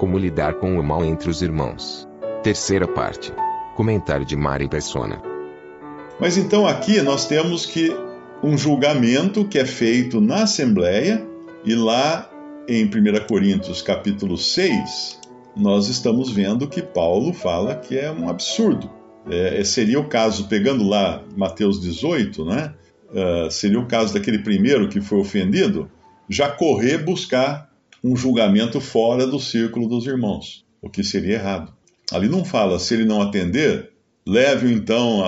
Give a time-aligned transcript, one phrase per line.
[0.00, 2.08] Como lidar com o mal entre os irmãos.
[2.42, 3.34] Terceira parte.
[3.76, 5.20] Comentário de Mari Persona.
[6.18, 7.94] Mas então aqui nós temos que
[8.42, 11.22] um julgamento que é feito na Assembleia
[11.66, 12.30] e lá
[12.66, 15.20] em 1 Coríntios capítulo 6,
[15.54, 18.90] nós estamos vendo que Paulo fala que é um absurdo.
[19.30, 22.72] É, seria o caso, pegando lá Mateus 18, né?
[23.10, 25.90] Uh, seria o caso daquele primeiro que foi ofendido,
[26.26, 27.69] já correr buscar
[28.02, 31.72] um julgamento fora do círculo dos irmãos, o que seria errado.
[32.10, 33.90] Ali não fala, se ele não atender,
[34.26, 35.24] leve-o então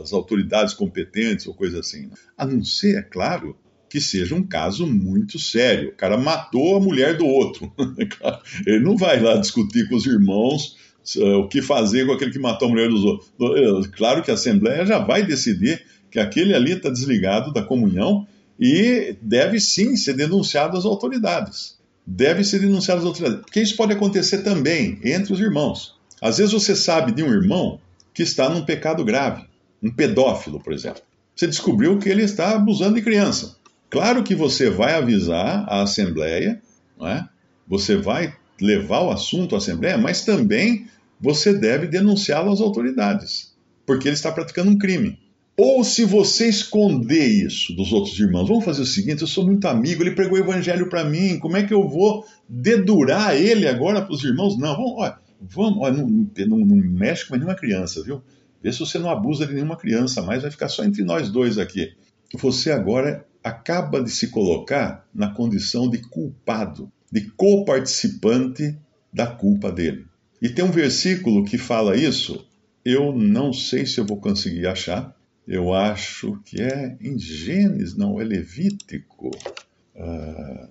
[0.00, 2.06] às autoridades competentes ou coisa assim.
[2.06, 2.12] Né?
[2.36, 3.56] A não ser, é claro,
[3.88, 5.90] que seja um caso muito sério.
[5.90, 7.72] O cara matou a mulher do outro.
[8.66, 10.76] ele não vai lá discutir com os irmãos
[11.16, 13.30] uh, o que fazer com aquele que matou a mulher dos outros.
[13.40, 18.26] Eh, claro que a Assembleia já vai decidir que aquele ali está desligado da comunhão
[18.58, 21.75] e deve sim ser denunciado às autoridades.
[22.06, 23.42] Deve ser denunciado às autoridades.
[23.42, 25.96] Porque isso pode acontecer também entre os irmãos.
[26.22, 27.80] Às vezes você sabe de um irmão
[28.14, 29.44] que está num pecado grave,
[29.82, 31.02] um pedófilo, por exemplo.
[31.34, 33.56] Você descobriu que ele está abusando de criança.
[33.90, 36.60] Claro que você vai avisar a Assembleia,
[37.02, 37.24] é?
[37.68, 40.86] você vai levar o assunto à Assembleia, mas também
[41.20, 43.54] você deve denunciá-lo às autoridades,
[43.84, 45.18] porque ele está praticando um crime.
[45.58, 49.66] Ou se você esconder isso dos outros irmãos, vamos fazer o seguinte: eu sou muito
[49.66, 54.02] amigo, ele pregou o evangelho para mim, como é que eu vou dedurar ele agora
[54.02, 54.58] para os irmãos?
[54.58, 56.08] Não, vamos, olha, vamos, olha, não,
[56.48, 58.22] não, não mexe com nenhuma criança, viu?
[58.62, 61.56] Vê se você não abusa de nenhuma criança mais, vai ficar só entre nós dois
[61.56, 61.92] aqui.
[62.34, 68.76] Você agora acaba de se colocar na condição de culpado, de coparticipante
[69.12, 70.04] da culpa dele.
[70.42, 72.44] E tem um versículo que fala isso,
[72.84, 75.15] eu não sei se eu vou conseguir achar,
[75.46, 79.30] eu acho que é em Gênesis, não, é Levítico.
[79.94, 80.68] Uh,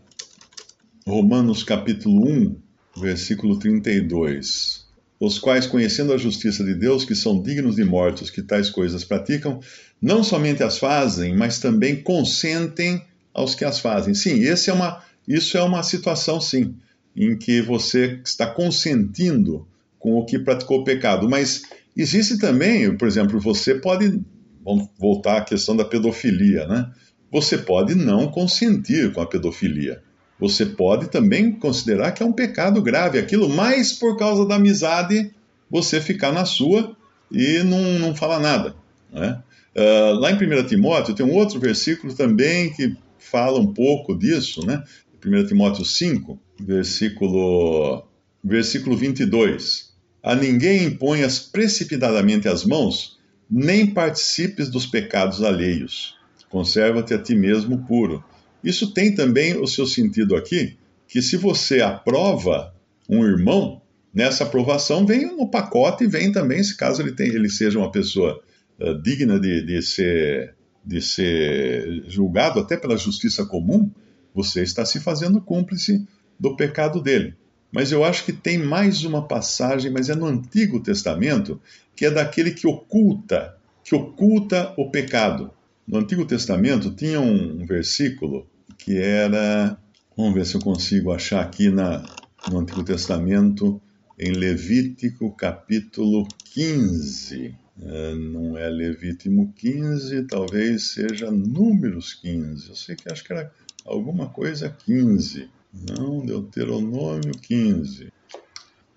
[1.07, 2.55] Romanos capítulo 1,
[2.97, 4.85] versículo 32.
[5.17, 9.05] Os quais, conhecendo a justiça de Deus, que são dignos de mortos, que tais coisas
[9.05, 9.61] praticam,
[10.01, 13.01] não somente as fazem, mas também consentem
[13.33, 14.13] aos que as fazem.
[14.13, 16.75] Sim, é uma, isso é uma situação, sim,
[17.15, 19.65] em que você está consentindo
[19.97, 21.29] com o que praticou o pecado.
[21.29, 21.63] Mas
[21.95, 24.21] existe também, por exemplo, você pode
[24.65, 26.91] vamos voltar à questão da pedofilia, né?
[27.31, 30.01] Você pode não consentir com a pedofilia.
[30.39, 35.31] Você pode também considerar que é um pecado grave aquilo, mas por causa da amizade,
[35.69, 36.95] você ficar na sua
[37.31, 38.75] e não, não falar nada.
[39.11, 39.41] Né?
[39.75, 44.65] Uh, lá em 1 Timóteo tem um outro versículo também que fala um pouco disso,
[44.65, 44.83] né?
[45.25, 48.05] 1 Timóteo 5, versículo,
[48.43, 49.93] versículo 22.
[50.21, 53.14] A ninguém imponhas precipitadamente as mãos,
[53.49, 56.15] nem participes dos pecados alheios.
[56.49, 58.23] Conserva-te a ti mesmo puro.
[58.63, 62.73] Isso tem também o seu sentido aqui, que se você aprova
[63.07, 63.81] um irmão,
[64.13, 67.91] nessa aprovação vem no pacote e vem também, se caso ele, tem, ele seja uma
[67.91, 68.41] pessoa
[68.79, 73.91] uh, digna de, de, ser, de ser julgado até pela justiça comum,
[74.33, 76.07] você está se fazendo cúmplice
[76.39, 77.35] do pecado dele.
[77.75, 81.59] Mas eu acho que tem mais uma passagem, mas é no Antigo Testamento,
[81.93, 85.51] que é daquele que oculta, que oculta o pecado.
[85.85, 88.47] No Antigo Testamento tinha um versículo
[88.77, 89.77] que era,
[90.15, 92.01] vamos ver se eu consigo achar aqui na,
[92.49, 93.81] no Antigo Testamento,
[94.17, 97.53] em Levítico capítulo 15.
[97.83, 102.69] É, não é Levítico 15, talvez seja Números 15.
[102.69, 103.51] Eu sei que acho que era
[103.85, 105.49] alguma coisa 15.
[105.89, 108.11] Não, Deuteronômio 15.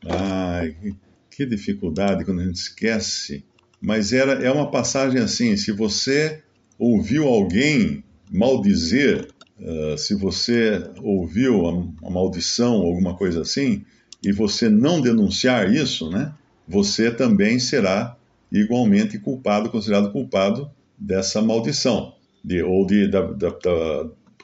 [0.06, 0.76] Ai,
[1.30, 3.44] que dificuldade quando a gente esquece.
[3.80, 6.42] Mas era, é uma passagem assim: se você
[6.78, 13.84] ouviu alguém maldizer, uh, se você ouviu a, a maldição, alguma coisa assim,
[14.22, 16.32] e você não denunciar isso, né,
[16.66, 18.16] você também será
[18.50, 22.14] igualmente culpado, considerado culpado dessa maldição.
[22.42, 23.50] De, ou de, da, da,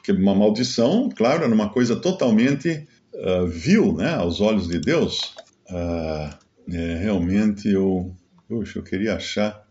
[0.05, 5.33] porque uma maldição, claro, era uma coisa totalmente uh, vil, né, aos olhos de Deus.
[5.67, 6.31] Uh,
[6.71, 8.15] é, realmente eu,
[8.47, 9.65] puxa, eu queria achar.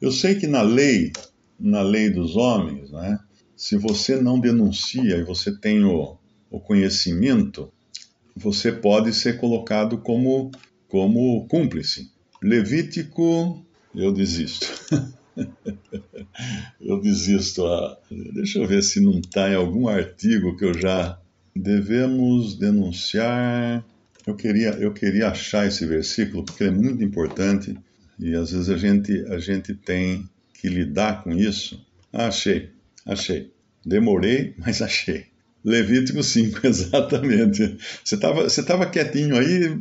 [0.00, 1.12] Eu sei que na lei,
[1.58, 3.18] na lei dos homens, né,
[3.56, 6.16] se você não denuncia e você tem o,
[6.48, 7.72] o conhecimento,
[8.36, 10.52] você pode ser colocado como,
[10.86, 12.12] como cúmplice.
[12.40, 14.68] Levítico, eu desisto.
[16.80, 17.64] eu desisto.
[17.66, 17.98] Ah,
[18.32, 21.18] deixa eu ver se não está em algum artigo que eu já.
[21.54, 23.84] Devemos denunciar.
[24.26, 27.76] Eu queria, eu queria achar esse versículo porque é muito importante
[28.18, 31.84] e às vezes a gente, a gente tem que lidar com isso.
[32.12, 32.70] Ah, achei,
[33.04, 33.52] achei.
[33.84, 35.26] Demorei, mas achei.
[35.64, 37.76] Levítico 5, exatamente.
[38.04, 39.78] Você estava você tava quietinho aí,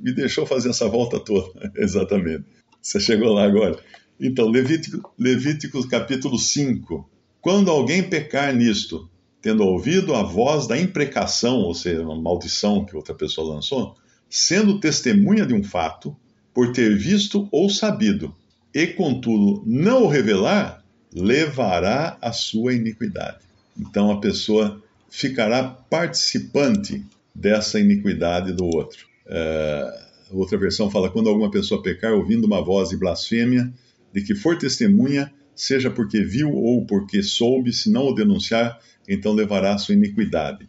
[0.00, 1.72] me deixou fazer essa volta toda.
[1.76, 2.44] exatamente.
[2.80, 3.78] Você chegou lá agora.
[4.18, 7.08] Então, Levítico, Levítico capítulo 5.
[7.40, 9.08] Quando alguém pecar nisto,
[9.40, 13.96] tendo ouvido a voz da imprecação, ou seja, uma maldição que outra pessoa lançou,
[14.30, 16.16] sendo testemunha de um fato,
[16.54, 18.34] por ter visto ou sabido,
[18.74, 20.82] e contudo não o revelar,
[21.12, 23.40] levará a sua iniquidade.
[23.78, 27.04] Então a pessoa ficará participante
[27.34, 29.06] dessa iniquidade do outro.
[29.26, 30.00] É,
[30.30, 33.72] outra versão fala: quando alguma pessoa pecar ouvindo uma voz de blasfêmia,
[34.12, 38.78] de que for testemunha, seja porque viu ou porque soube, se não o denunciar,
[39.08, 40.68] então levará a sua iniquidade.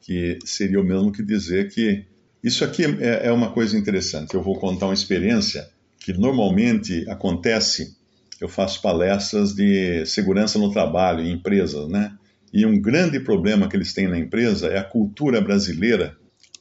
[0.00, 2.04] Que seria o mesmo que dizer que.
[2.42, 4.34] Isso aqui é, é uma coisa interessante.
[4.34, 7.94] Eu vou contar uma experiência que normalmente acontece.
[8.40, 12.16] Eu faço palestras de segurança no trabalho em empresas, né?
[12.52, 16.16] E um grande problema que eles têm na empresa é a cultura brasileira.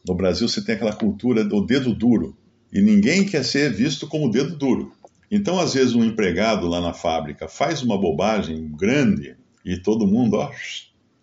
[0.06, 2.38] No Brasil, você tem aquela cultura do dedo duro.
[2.72, 4.92] E ninguém quer ser visto como dedo duro.
[5.32, 10.38] Então, às vezes, um empregado lá na fábrica faz uma bobagem grande e todo mundo,
[10.38, 10.52] ó,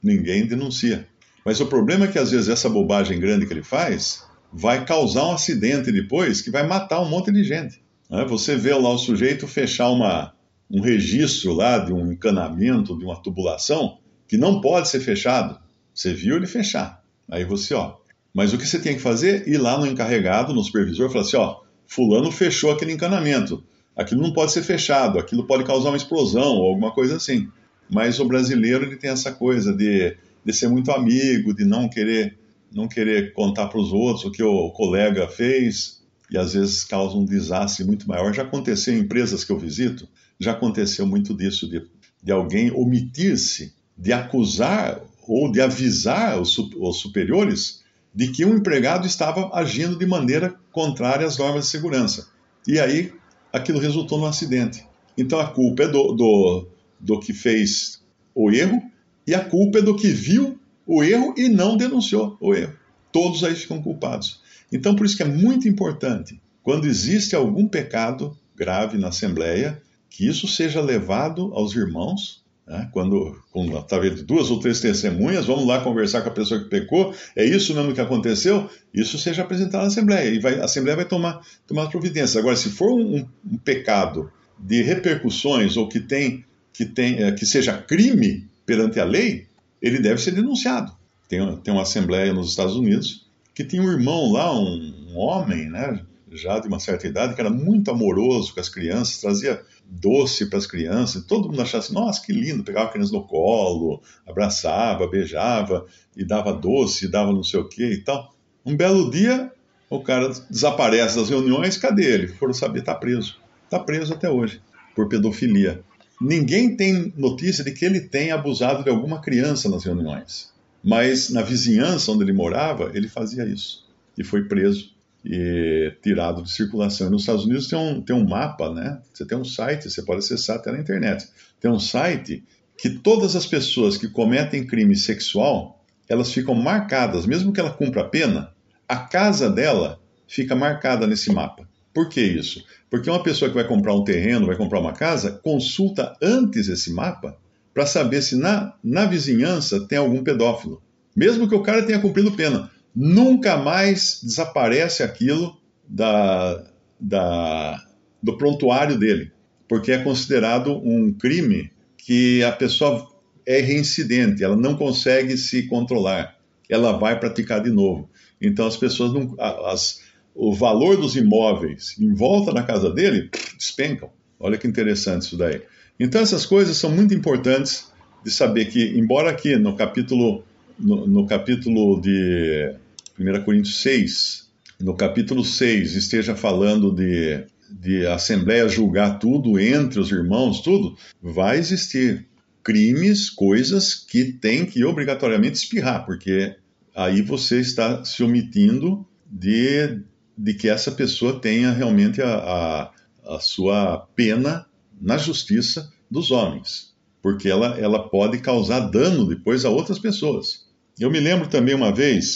[0.03, 1.07] ninguém denuncia.
[1.45, 5.27] Mas o problema é que, às vezes, essa bobagem grande que ele faz vai causar
[5.27, 7.83] um acidente depois que vai matar um monte de gente.
[8.09, 8.25] Né?
[8.25, 10.33] Você vê lá o sujeito fechar uma,
[10.71, 13.99] um registro lá de um encanamento, de uma tubulação,
[14.29, 15.59] que não pode ser fechado.
[15.95, 17.03] Você viu ele fechar.
[17.29, 17.97] Aí você, ó.
[18.33, 19.49] Mas o que você tem que fazer?
[19.49, 23.65] Ir lá no encarregado, no supervisor, falar assim: ó, Fulano fechou aquele encanamento.
[23.97, 27.49] Aquilo não pode ser fechado, aquilo pode causar uma explosão ou alguma coisa assim.
[27.89, 32.37] Mas o brasileiro ele tem essa coisa de, de ser muito amigo, de não querer
[32.71, 37.17] não querer contar para os outros o que o colega fez e às vezes causa
[37.17, 38.35] um desastre muito maior.
[38.35, 40.07] Já aconteceu em empresas que eu visito,
[40.39, 41.83] já aconteceu muito disso de,
[42.23, 47.83] de alguém omitir-se de acusar ou de avisar os, os superiores
[48.15, 52.29] de que um empregado estava agindo de maneira contrária às normas de segurança.
[52.67, 53.13] E aí
[53.57, 54.85] aquilo resultou num acidente.
[55.17, 56.67] Então a culpa é do, do,
[57.01, 58.03] do que fez
[58.35, 58.83] o erro
[59.27, 62.75] e a culpa é do que viu o erro e não denunciou o erro.
[63.11, 64.41] Todos aí ficam culpados.
[64.71, 69.81] Então por isso que é muito importante, quando existe algum pecado grave na Assembleia,
[70.11, 72.89] que isso seja levado aos irmãos né?
[72.93, 77.15] Quando, quando vendo duas ou três testemunhas, vamos lá conversar com a pessoa que pecou,
[77.37, 81.05] é isso mesmo que aconteceu, isso seja apresentado na Assembleia, e vai, a Assembleia vai
[81.05, 82.37] tomar, tomar providências.
[82.37, 87.47] Agora, se for um, um pecado de repercussões ou que, tem, que, tem, é, que
[87.47, 89.47] seja crime perante a lei,
[89.81, 90.93] ele deve ser denunciado.
[91.29, 95.71] Tem, tem uma Assembleia nos Estados Unidos que tinha um irmão lá, um, um homem,
[95.71, 95.99] né,
[96.31, 100.59] já de uma certa idade, que era muito amoroso com as crianças, trazia doce para
[100.59, 105.07] as crianças, todo mundo achava assim, nossa, que lindo, pegava a criança no colo, abraçava,
[105.07, 105.87] beijava,
[106.17, 108.35] e dava doce, e dava não sei o que e tal.
[108.65, 109.53] Um belo dia,
[109.89, 112.29] o cara desaparece das reuniões, cadê ele?
[112.29, 113.39] Foram saber, está preso.
[113.65, 114.61] Está preso até hoje,
[114.95, 115.83] por pedofilia.
[116.21, 120.53] Ninguém tem notícia de que ele tenha abusado de alguma criança nas reuniões.
[120.83, 123.87] Mas na vizinhança onde ele morava, ele fazia isso.
[124.17, 124.96] E foi preso
[125.29, 127.11] e tirado de circulação.
[127.11, 129.01] Nos Estados Unidos tem um, tem um mapa, né?
[129.13, 131.27] Você tem um site, você pode acessar até na internet.
[131.61, 132.45] Tem um site
[132.79, 138.03] que todas as pessoas que cometem crime sexual, elas ficam marcadas, mesmo que ela cumpra
[138.03, 138.53] a pena,
[138.89, 141.69] a casa dela fica marcada nesse mapa.
[141.93, 142.65] Por que isso?
[142.89, 146.93] Porque uma pessoa que vai comprar um terreno, vai comprar uma casa, consulta antes esse
[146.93, 147.37] mapa
[147.75, 150.81] para saber se na, na vizinhança tem algum pedófilo.
[151.17, 155.55] Mesmo que o cara tenha cumprido pena nunca mais desaparece aquilo
[155.87, 156.65] da,
[156.99, 157.85] da,
[158.23, 159.31] do prontuário dele,
[159.69, 163.07] porque é considerado um crime que a pessoa
[163.45, 166.39] é reincidente, ela não consegue se controlar,
[166.71, 168.09] ela vai praticar de novo.
[168.41, 169.35] Então as pessoas não.
[169.39, 170.01] As,
[170.35, 174.11] o valor dos imóveis em volta da casa dele despencam.
[174.39, 175.63] Olha que interessante isso daí.
[175.99, 177.91] Então essas coisas são muito importantes
[178.23, 180.45] de saber que, embora aqui no capítulo
[180.79, 182.75] no, no capítulo de
[183.19, 190.11] 1 Coríntios 6, no capítulo 6, esteja falando de, de assembleia julgar tudo entre os
[190.11, 192.27] irmãos, tudo, vai existir
[192.63, 196.57] crimes, coisas que tem que obrigatoriamente espirrar, porque
[196.95, 200.01] aí você está se omitindo de,
[200.37, 202.93] de que essa pessoa tenha realmente a, a,
[203.37, 204.67] a sua pena
[205.01, 210.67] na justiça dos homens, porque ela, ela pode causar dano depois a outras pessoas.
[210.99, 212.33] Eu me lembro também uma vez,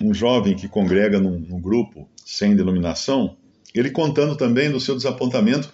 [0.00, 3.36] um jovem que congrega num, num grupo sem denominação,
[3.74, 5.72] ele contando também do seu desapontamento,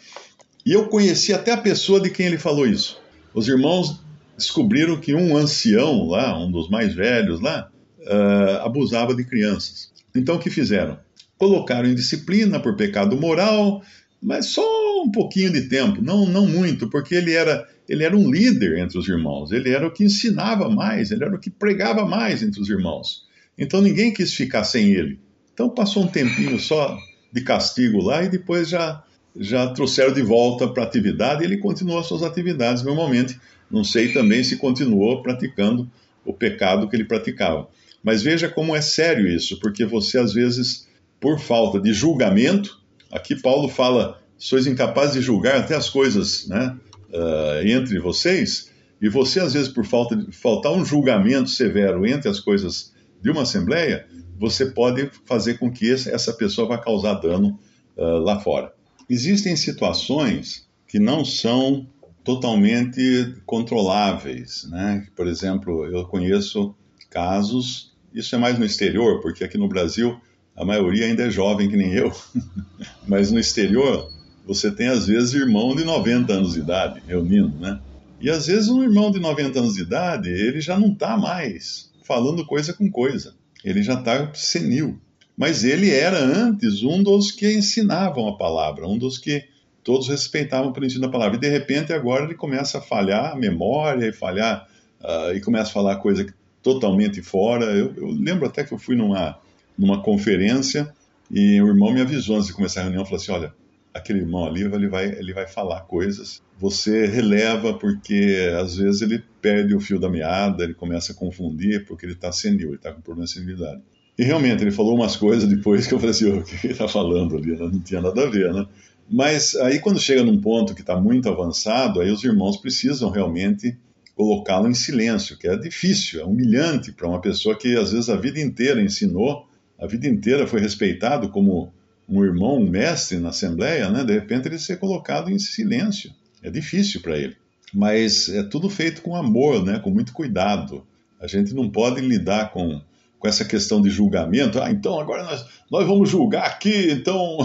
[0.64, 3.00] e eu conheci até a pessoa de quem ele falou isso.
[3.34, 4.00] Os irmãos
[4.36, 9.90] descobriram que um ancião lá, um dos mais velhos lá, uh, abusava de crianças.
[10.14, 10.98] Então o que fizeram?
[11.38, 13.82] Colocaram em disciplina por pecado moral,
[14.20, 14.62] mas só
[15.02, 18.98] um pouquinho de tempo, não, não muito, porque ele era, ele era um líder entre
[18.98, 22.60] os irmãos, ele era o que ensinava mais, ele era o que pregava mais entre
[22.60, 23.26] os irmãos.
[23.58, 25.18] Então ninguém quis ficar sem ele.
[25.52, 26.98] Então passou um tempinho só
[27.32, 29.02] de castigo lá e depois já,
[29.38, 33.38] já trouxeram de volta para a atividade e ele continuou as suas atividades normalmente.
[33.70, 35.90] Não sei também se continuou praticando
[36.24, 37.68] o pecado que ele praticava.
[38.02, 40.88] Mas veja como é sério isso, porque você às vezes,
[41.20, 42.82] por falta de julgamento,
[43.12, 46.74] Aqui Paulo fala: sois incapazes de julgar até as coisas né,
[47.10, 52.30] uh, entre vocês, e você, às vezes, por falta de, faltar um julgamento severo entre
[52.30, 52.91] as coisas
[53.22, 54.06] de uma assembleia,
[54.38, 57.58] você pode fazer com que essa pessoa vá causar dano
[57.96, 58.72] uh, lá fora.
[59.08, 61.86] Existem situações que não são
[62.24, 65.06] totalmente controláveis, né?
[65.14, 66.74] Por exemplo, eu conheço
[67.08, 70.20] casos, isso é mais no exterior, porque aqui no Brasil
[70.56, 72.12] a maioria ainda é jovem que nem eu,
[73.06, 74.10] mas no exterior
[74.46, 77.80] você tem às vezes irmão de 90 anos de idade reunindo, né?
[78.20, 81.91] E às vezes um irmão de 90 anos de idade, ele já não está mais
[82.02, 84.98] falando coisa com coisa, ele já está senil.
[85.36, 89.44] Mas ele era antes um dos que ensinavam a palavra, um dos que
[89.82, 91.36] todos respeitavam o princípio da palavra.
[91.36, 94.68] E de repente agora ele começa a falhar a memória e falhar
[95.00, 96.26] uh, e começa a falar coisa
[96.62, 97.64] totalmente fora.
[97.64, 99.40] Eu, eu lembro até que eu fui numa
[99.76, 100.92] numa conferência
[101.30, 103.54] e o irmão me avisou antes de começar a reunião, falou assim, olha,
[103.92, 109.24] aquele irmão ali ele vai, ele vai falar coisas, você releva porque às vezes ele
[109.42, 112.92] perde o fio da meada, ele começa a confundir porque ele está senil, ele está
[112.92, 113.82] com problema de senilidade.
[114.16, 116.88] E realmente ele falou umas coisas depois que eu falei assim, o que ele está
[116.88, 117.56] falando ali?
[117.56, 118.66] Não tinha nada a ver, né?
[119.10, 123.76] Mas aí quando chega num ponto que está muito avançado, aí os irmãos precisam realmente
[124.14, 128.16] colocá-lo em silêncio, que é difícil, é humilhante para uma pessoa que às vezes a
[128.16, 129.46] vida inteira ensinou
[129.82, 131.74] a vida inteira foi respeitado como
[132.08, 134.04] um irmão, um mestre na Assembleia, né?
[134.04, 136.12] de repente ele ser colocado em silêncio.
[136.40, 137.36] É difícil para ele.
[137.72, 139.78] Mas é tudo feito com amor, né?
[139.78, 140.86] com muito cuidado.
[141.20, 142.80] A gente não pode lidar com,
[143.18, 144.60] com essa questão de julgamento.
[144.60, 147.38] Ah, então agora nós, nós vamos julgar aqui, então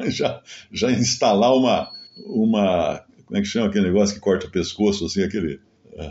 [0.08, 1.88] já, já instalar uma,
[2.26, 3.02] uma.
[3.24, 5.60] Como é que chama aquele negócio que corta o pescoço, assim, aquele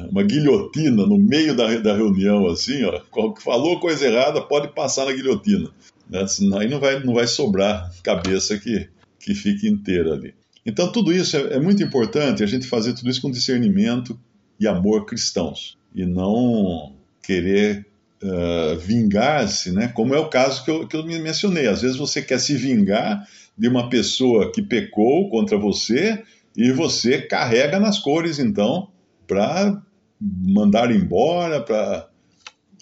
[0.09, 3.01] uma guilhotina no meio da, da reunião, assim, ó,
[3.41, 5.69] falou coisa errada, pode passar na guilhotina.
[6.09, 6.25] Né?
[6.59, 8.87] Aí não vai, não vai sobrar cabeça que,
[9.19, 10.33] que fique inteira ali.
[10.65, 14.19] Então, tudo isso é, é muito importante, a gente fazer tudo isso com discernimento
[14.59, 17.87] e amor cristãos, e não querer
[18.23, 19.87] uh, vingar-se, né?
[19.89, 21.67] como é o caso que eu, que eu mencionei.
[21.67, 23.25] Às vezes você quer se vingar
[23.57, 26.23] de uma pessoa que pecou contra você
[26.55, 28.89] e você carrega nas cores, então,
[29.27, 29.81] para
[30.19, 32.09] mandar embora, para...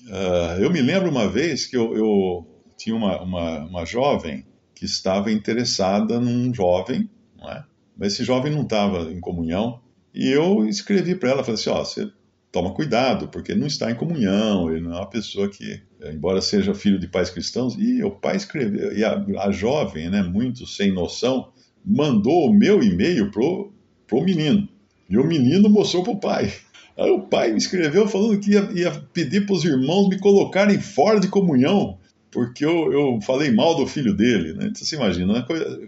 [0.07, 4.85] Uh, eu me lembro uma vez que eu, eu tinha uma, uma, uma, jovem que
[4.85, 7.63] estava interessada num jovem, não é?
[7.97, 9.79] mas esse jovem não estava em comunhão,
[10.13, 12.09] e eu escrevi para ela, falei assim, ó, oh, você
[12.51, 16.73] toma cuidado, porque não está em comunhão, ele não é uma pessoa que, embora seja
[16.73, 20.91] filho de pais cristãos, e o pai escreveu, e a, a jovem, né, muito sem
[20.91, 21.51] noção,
[21.83, 23.71] mandou o meu e-mail pro,
[24.07, 24.67] pro menino.
[25.09, 26.53] E o menino mostrou para o pai.
[26.97, 30.79] Aí o pai me escreveu falando que ia, ia pedir para os irmãos me colocarem
[30.79, 31.99] fora de comunhão,
[32.31, 34.53] porque eu, eu falei mal do filho dele.
[34.53, 34.67] Né?
[34.67, 35.45] Então você imagina, né?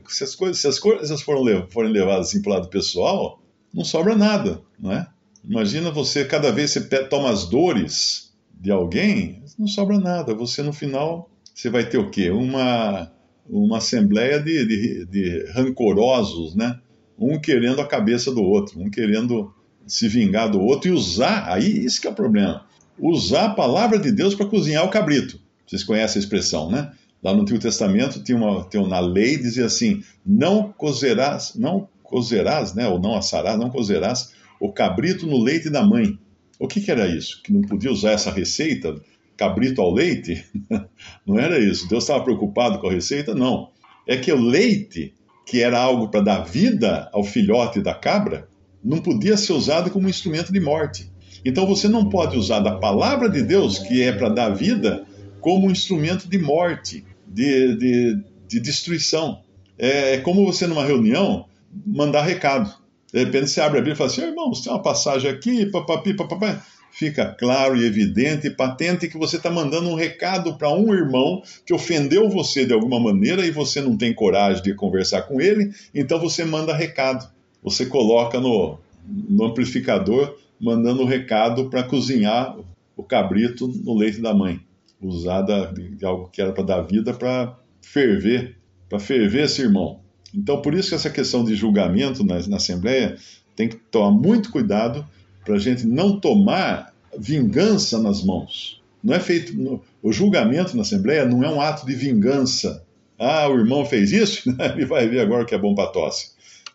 [0.07, 3.41] se, as coisas, se as coisas foram, forem levadas assim para o lado pessoal,
[3.73, 4.61] não sobra nada.
[4.79, 5.07] Não é?
[5.43, 10.33] Imagina você, cada vez que você toma as dores de alguém, não sobra nada.
[10.33, 12.29] Você no final, você vai ter o quê?
[12.29, 13.11] Uma,
[13.49, 16.79] uma assembleia de, de, de rancorosos, né?
[17.19, 19.53] um querendo a cabeça do outro, um querendo
[19.85, 22.65] se vingar do outro e usar, aí isso que é o problema,
[22.97, 25.39] usar a palavra de Deus para cozinhar o cabrito.
[25.69, 26.91] Vocês conhecem a expressão, né?
[27.21, 32.73] Lá no Antigo Testamento tinha uma, tinha uma lei dizia assim: não cozerás, não cozerás,
[32.73, 32.87] né?
[32.87, 36.17] Ou não assarás, não cozerás o cabrito no leite da mãe.
[36.57, 37.41] O que, que era isso?
[37.43, 38.95] Que não podia usar essa receita,
[39.37, 40.43] cabrito ao leite?
[41.25, 41.87] não era isso.
[41.87, 43.35] Deus estava preocupado com a receita?
[43.35, 43.69] Não.
[44.07, 45.13] É que o leite
[45.49, 48.47] que era algo para dar vida ao filhote da cabra,
[48.83, 51.11] não podia ser usada como instrumento de morte.
[51.43, 55.05] Então você não pode usar da palavra de Deus, que é para dar vida,
[55.39, 59.41] como um instrumento de morte, de, de, de destruição.
[59.77, 61.45] É, é, como você, numa reunião,
[61.85, 62.73] mandar recado.
[63.11, 66.13] De repente você abre a Bíblia e fala assim: irmãos, tem uma passagem aqui, papapi,
[66.13, 66.63] papapá.
[66.91, 71.41] Fica claro e evidente e patente que você está mandando um recado para um irmão
[71.65, 75.71] que ofendeu você de alguma maneira e você não tem coragem de conversar com ele,
[75.93, 77.29] então você manda recado.
[77.63, 82.57] Você coloca no, no amplificador mandando recado para cozinhar
[82.97, 84.59] o cabrito no leite da mãe,
[85.01, 88.57] usada de algo que era para dar vida para ferver,
[88.89, 90.01] para ferver esse irmão.
[90.33, 93.17] Então, por isso que essa questão de julgamento na, na Assembleia
[93.55, 95.07] tem que tomar muito cuidado
[95.43, 98.81] para a gente não tomar vingança nas mãos.
[99.03, 99.55] Não é feito.
[99.55, 102.85] No, o julgamento na Assembleia não é um ato de vingança.
[103.17, 106.31] Ah, o irmão fez isso, ele vai ver agora que é bom para tosse.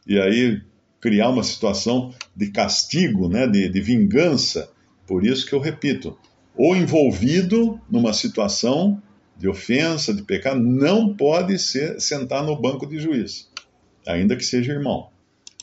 [0.06, 0.60] E aí
[1.00, 4.70] criar uma situação de castigo, né, de, de vingança.
[5.06, 6.16] Por isso que eu repito,
[6.56, 9.02] o envolvido numa situação
[9.36, 13.48] de ofensa, de pecado, não pode ser, sentar no banco de juiz,
[14.06, 15.08] ainda que seja irmão.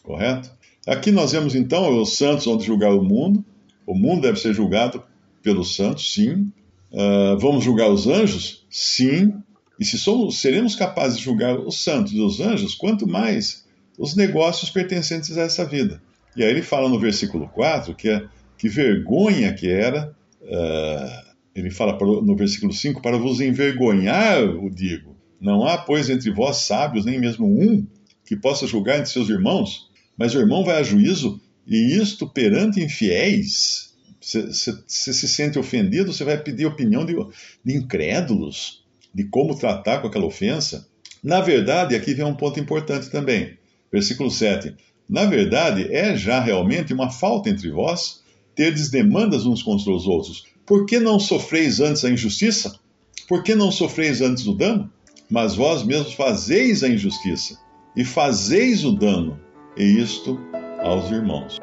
[0.03, 0.51] Correto?
[0.86, 3.45] Aqui nós vemos então os santos vão julgar o mundo.
[3.86, 5.03] O mundo deve ser julgado
[5.41, 6.51] pelos santos, sim.
[6.91, 8.65] Uh, vamos julgar os anjos?
[8.69, 9.33] Sim.
[9.79, 13.65] E se somos, seremos capazes de julgar os santos e os anjos, quanto mais
[13.98, 16.01] os negócios pertencentes a essa vida.
[16.36, 18.24] E aí ele fala no versículo 4 que, é,
[18.57, 20.15] que vergonha que era,
[20.51, 25.15] uh, ele fala no versículo 5, para vos envergonhar, o digo.
[25.39, 27.86] Não há, pois, entre vós sábios, nem mesmo um,
[28.25, 32.81] que possa julgar entre seus irmãos, mas o irmão vai a juízo, e isto perante
[32.81, 33.91] infiéis.
[34.20, 34.51] Você
[34.88, 37.15] se sente ofendido, você vai pedir opinião de,
[37.65, 40.88] de incrédulos, de como tratar com aquela ofensa.
[41.24, 43.58] Na verdade, aqui vem um ponto importante também.
[43.91, 44.75] Versículo 7.
[45.10, 48.20] Na verdade, é já realmente uma falta entre vós
[48.55, 50.46] terdes demandas uns contra os outros.
[50.65, 52.74] Por que não sofreis antes a injustiça?
[53.27, 54.92] Por que não sofreis antes o dano?
[55.29, 57.57] Mas vós mesmos fazeis a injustiça
[57.96, 59.40] e fazeis o dano,
[59.77, 60.40] e isto
[60.79, 61.59] aos irmãos.